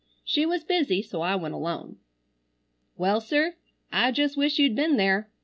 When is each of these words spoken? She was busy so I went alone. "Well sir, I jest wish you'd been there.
She 0.25 0.47
was 0.47 0.63
busy 0.63 1.03
so 1.03 1.21
I 1.21 1.35
went 1.35 1.53
alone. 1.53 1.97
"Well 2.97 3.21
sir, 3.21 3.57
I 3.91 4.09
jest 4.09 4.35
wish 4.35 4.57
you'd 4.57 4.75
been 4.75 4.97
there. 4.97 5.29